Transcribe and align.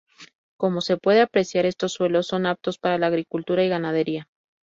Como 0.57 0.81
se 0.81 0.97
puede 0.97 1.21
apreciar, 1.21 1.67
estos 1.67 1.91
suelos 1.93 2.25
son 2.25 2.47
aptos 2.47 2.79
para 2.79 2.97
la 2.97 3.05
agricultura, 3.05 3.63
y 3.63 3.67
la 3.67 3.75
ganadería. 3.75 4.29